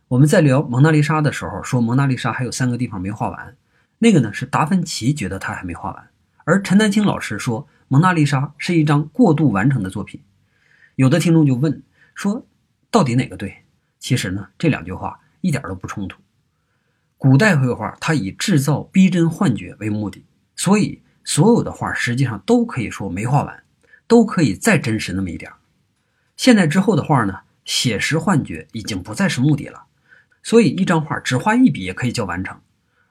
[0.08, 3.54] 我们在聊蒙娜丽莎的时候，说蒙娜丽莎还有三个地方没画完，
[3.98, 6.08] 那个呢是达芬奇觉得他还没画完，
[6.44, 10.22] 而陈丹青老师说蒙娜丽莎是一张过度完成的作品。
[10.96, 11.82] 有的听众就问
[12.14, 12.46] 说，
[12.90, 13.64] 到底哪个对？
[13.98, 16.20] 其实呢，这两句话一点都不冲突。
[17.16, 20.24] 古代绘画它以制造逼真幻觉为目的，
[20.56, 21.02] 所以。
[21.24, 23.62] 所有的画实际上都可以说没画完，
[24.06, 25.52] 都可以再真实那么一点
[26.38, 29.84] 现在之后的画呢，写实幻觉已经不再是目的了，
[30.42, 32.58] 所以一张画只画一笔也可以叫完成。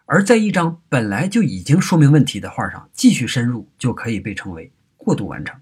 [0.10, 5.54] 而在一张本来就已经说明问题的画上继续深入，就可以被称为过度完成。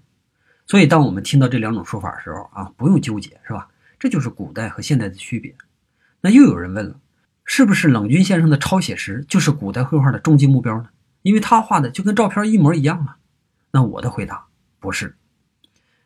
[0.66, 3.68] 所以，当我们听到这两种说法的时候啊，不用纠结，是吧？
[3.98, 5.54] 这就是古代和现代的区别。
[6.20, 6.98] 那又有人问了，
[7.44, 10.88] 是不是冷军先生的超写实就是古代绘画的终极目标呢？
[11.22, 13.16] 因为他画的就跟照片一模一样啊，
[13.72, 14.46] 那我的回答
[14.78, 15.16] 不是。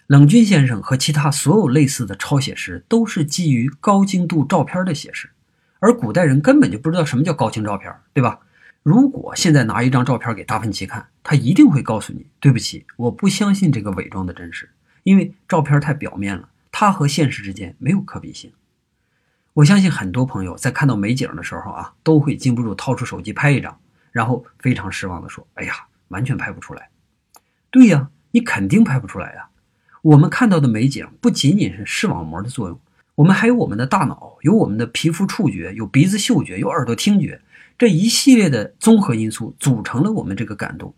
[0.07, 5.30] 冷军先生和其他所有类似的超写实都是基于高精度照片的写实，
[5.81, 8.39] 而古代人根本就不知道什么叫高清照片，对吧？
[8.83, 14.71] 如果现在拿一张照片给达芬奇看，他一定会告诉你：“对不起，我不相信这个伪装的真实，
[15.03, 18.53] 因为照片太表面了，它和现实之间没有可比性。”
[19.55, 23.79] 我相信很多朋友在看到美景的时候啊，都会禁不住掏出手机拍一张。
[24.13, 25.73] 然后非常失望地说：“哎呀，
[26.09, 26.89] 完全拍不出来。”
[27.71, 29.49] 对呀，你肯定拍不出来呀。
[30.03, 32.81] 我们看到的美景不仅仅是视网膜的作用，
[33.21, 37.43] 我们还有我们的大脑，有我们的皮肤触觉，有鼻子嗅觉，有耳朵听觉，
[37.77, 40.95] 这一系列的综合因素组成了我们这个感动。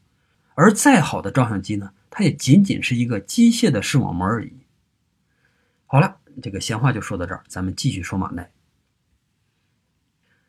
[0.54, 4.52] 而再好的照相机呢，它也仅仅是一个机械的视网膜而已。
[5.84, 8.52] 好了，这个闲话就说到这儿，咱们继续说马奈。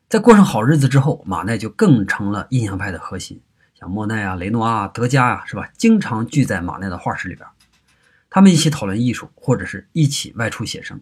[0.07, 3.41] 在过上好日子之后，马奈就更成了印象派的核心。
[3.73, 5.67] 像莫奈啊、雷诺阿、德加啊，是吧？
[5.75, 7.49] 经常聚在马奈的画室里边，
[8.29, 11.01] 他们一起讨论艺术，或者是一起外出写生。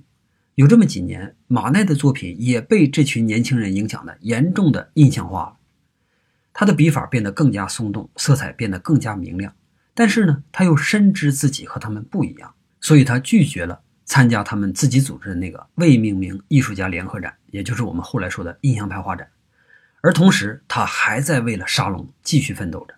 [0.62, 5.58] 有这么几年，马奈的作品也被这群年轻人影响的严重的印象化了。
[6.54, 9.56] 他的笔法变得更加松动，色彩变得更加明亮。
[9.96, 13.82] 但是呢，他又深知自己和他们不一样，所以他拒绝了。
[14.06, 19.28] 参加他们自己组织的那个未命名艺术家联合展，也就是我们后来说的印象派画展，
[20.02, 22.94] 而同时他还在为了沙龙继续奋斗着。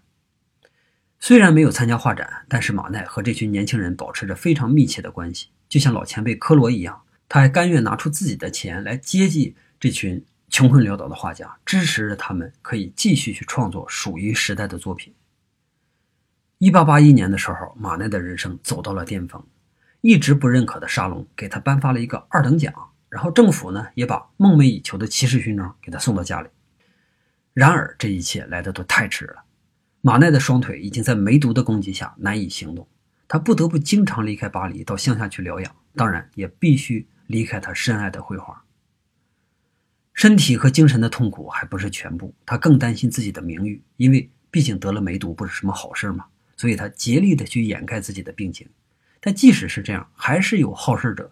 [1.22, 15.13] 虽然没有参加画展，但是马奈和这群年轻人保持着非常密切的关系，就像老前辈科罗一样，他还甘愿拿出自己的钱来接济这群穷困潦倒的画家，支持着他们可以继续去创作属于时代的作品。
[16.59, 19.43] 一八八一年的时候，马奈的人生走到了巅峰。
[20.01, 22.74] 一直不认可的沙龙给他颁发了一个二等奖，
[23.07, 26.49] 然后政府呢也把梦寐以求的骑士勋章给他送到家里。
[27.53, 29.43] 然而这一切来的都太迟了，
[30.01, 32.86] 马奈的双腿已经在梅毒的攻击下难以行动，
[33.30, 38.64] 他不得不经常离开巴黎到乡下去疗养，当然也必须离开他深爱的绘画。
[40.14, 46.26] 身体和精神的痛苦还不是全部，他更担心自己的名誉，因为毕竟得了梅毒不是什么好事嘛，
[46.56, 48.70] 所以他竭力的去掩盖自己的病情。
[49.20, 51.32] 但即使是这样，还是有好事者，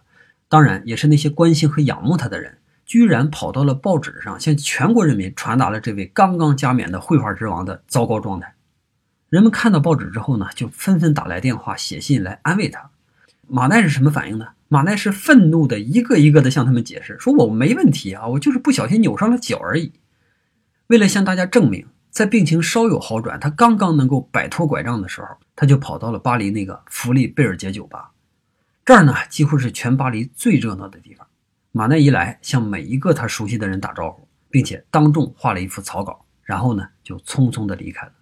[0.49, 8.55] 当然也是那些关心和仰慕他的人，居然跑到了报纸上，向全国人民传达了这位刚刚加冕的绘画之王的糟糕状态。
[9.29, 12.89] 人们看到报纸之后呢，就纷纷打来电话、写信来安慰他。
[13.47, 14.47] 马奈是什么反应呢？
[14.73, 19.91] 马奈是愤怒的一个一个的向他们解释，说我没问题啊，我就是不小心扭伤了脚而已。
[20.87, 28.11] 为了向大家证明，在病情稍有好转，他刚刚能够摆脱拐杖的时候，他就跑到了巴黎那个弗利贝尔杰酒吧。
[28.85, 31.27] 这儿呢，几乎是全巴黎最热闹的地方。
[31.73, 38.13] 马奈一来，向每一个他熟悉的人打招呼，并且当众画了一幅草稿，然后呢，就匆匆的离开了。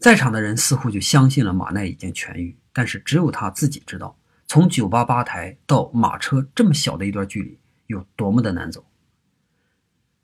[0.00, 4.16] 在场的人似乎就相信了马奈已经痊愈，但是只有他自己知道。
[4.48, 8.84] 从酒吧吧台到马车这么小的一段距离有多么的难走。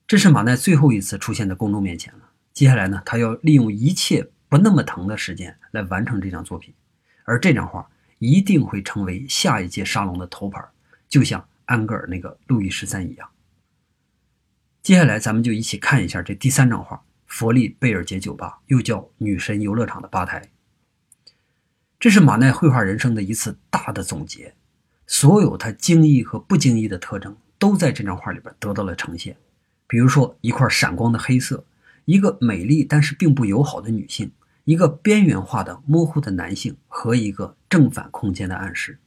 [0.07, 2.31] 这是马奈最后一次出现在公众面前了。
[2.55, 6.73] 接下来呢，他要利用一切不那么疼的时间来完成这张作品，
[7.25, 7.87] 而这张画
[8.19, 10.65] 一定会成为下一届沙龙的头牌，
[11.07, 13.29] 就像安格尔那个路易十三一样。
[14.83, 16.97] 接下来，咱们就一起看一下这第三张画
[17.27, 20.51] 《佛利贝尔杰酒吧》，又叫女神游乐场的吧台。
[22.05, 24.55] 这是马奈绘画人生的一次大的总结，
[25.07, 29.39] 所有他惊异和不经意的特征都在这张画里边得到了呈现。
[29.87, 31.65] 比如说，一块闪光的黑色，
[32.05, 34.31] 一个美丽但是并不友好的女性，
[34.65, 38.99] 一个边缘化的模糊的男性和一个正反空间的暗示。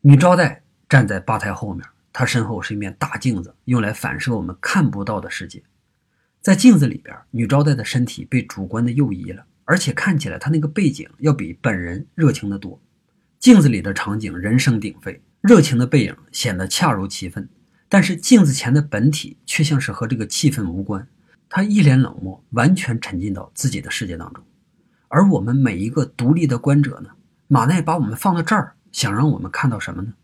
[0.00, 5.62] 女招待站在吧台后面，她身后是一面大镜子，用来反射我们看不到的世界。
[6.40, 9.44] 在镜子里边，女招待的身体被主观的右移了。
[9.70, 12.82] 而且看起来，他那个背景要比本人热情的多。
[13.38, 17.48] 镜子里的场景人声鼎沸，热情的背影显得恰如其分。
[17.88, 21.06] 但是镜子前的本体却像是和这个气氛无关。
[21.48, 24.42] 他一脸冷漠，完全沉浸到自己的世界当中。
[25.06, 27.10] 而我们每一个独立的观者呢？
[27.46, 30.14] 马奈把我们放到这儿，想让我们看到什么呢？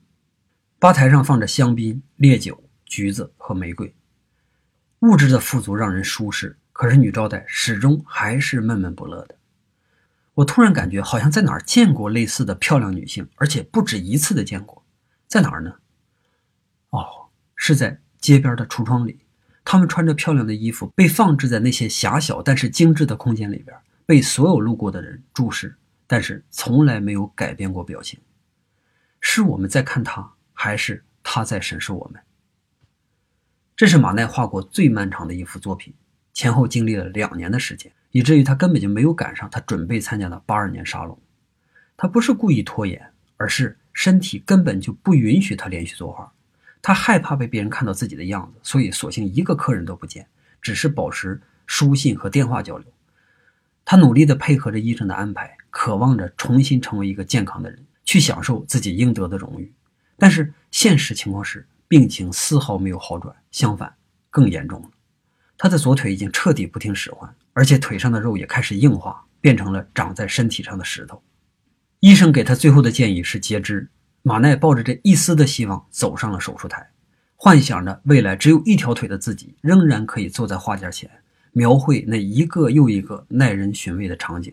[0.81, 3.95] 吧台上放着香槟、烈酒、橘子和玫瑰，
[5.03, 6.59] 物质的富足让人舒适。
[6.77, 9.37] 可是女招待始终还是闷闷不乐的。
[10.35, 14.85] 我突然感觉好像在哪儿见过类似的漂亮女性，而且不止一次的见过。
[15.27, 15.77] 在哪儿呢？
[16.91, 19.21] 哦，是在街边的橱窗里。
[19.65, 23.75] 她们穿着漂亮的衣服，被放置在那些狭小但是精致的空间里边，
[24.05, 25.75] 被所有路过的人注视，
[26.07, 28.21] 但是从来没有改变过表情。
[29.19, 32.21] 是我们在看她，还是她在审视我们？
[33.75, 35.95] 这是马奈画过最漫长的一幅作品。
[36.37, 41.19] 前后经历了两年的时间，以至于他根本就没有赶上他准备参加的八二年沙龙。
[41.97, 46.31] 他不是故意拖延，而是身体根本就不允许他连续作画。
[46.83, 50.27] 他害怕被别人看到自己的样子，所以索性一个客人都不见，
[50.61, 52.87] 只是保持书信和电话交流。
[53.87, 59.73] 他努力地配合着医生的安排，渴望着重新成为一个健康的人，去享受自己应得的荣誉。
[60.19, 63.95] 但是现实情况是，病情丝毫没有好转，相反，
[64.29, 64.91] 更严重了。
[65.59, 71.23] 他的左腿已经彻底不听使唤，而且腿上的肉也开始硬化，变成了长在身体上的石头。
[72.01, 73.89] 医生给他最后的建议是截肢。
[74.23, 76.91] 马奈抱着这一丝的希望走上了手术台，
[77.37, 81.09] 幻想着未来只有一条腿的自己仍然可以坐在画架前，
[81.53, 84.53] 描绘那一个又一个耐人寻味的场景。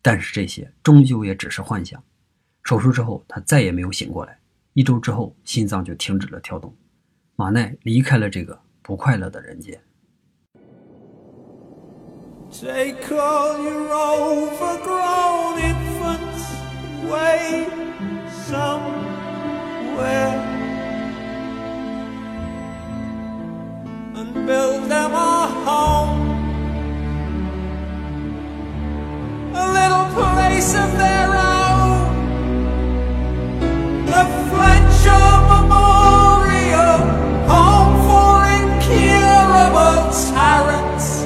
[0.00, 2.02] 但是这些终究也只是幻想。
[2.62, 4.38] 手术之后，他再也没有醒过来。
[4.72, 6.74] 一周之后，心脏就停止了跳动。
[7.36, 9.78] 马奈离开了这个不快乐的人间。
[12.60, 16.44] Take all your overgrown infants.
[17.02, 17.66] Away
[18.46, 19.96] somewhere.
[24.14, 26.20] And build them a home,
[29.52, 32.06] a little place of their own,
[34.06, 37.00] the Fletcher Memorial.
[37.50, 39.98] Home for incurable
[40.32, 41.23] tyrants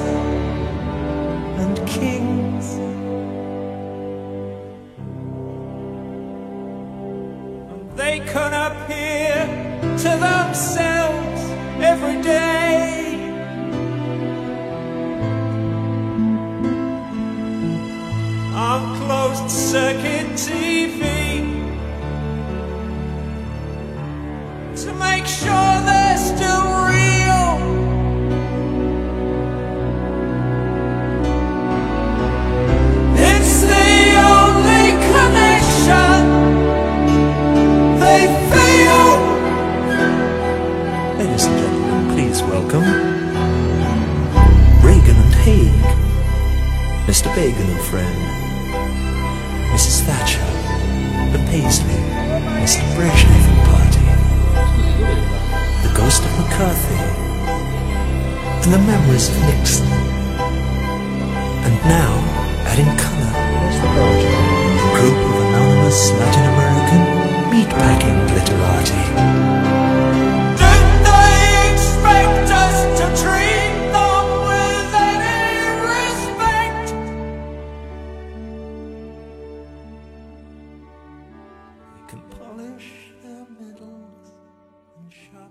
[7.99, 9.33] they can appear
[9.97, 11.41] to themselves
[11.81, 13.15] every day.
[18.55, 21.08] On closed circuit TV
[52.69, 52.85] Mr.
[52.93, 54.05] Brezhnev and party,
[55.81, 57.01] the ghost of McCarthy,
[58.61, 59.87] and the memories of Nixon.
[61.65, 62.13] And now,
[62.69, 63.33] adding color,
[64.85, 67.01] a group of anonymous Latin American
[67.49, 69.01] meatpacking glitterati.
[70.61, 72.49] Did they expect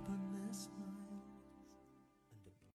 [0.07, 0.28] happen.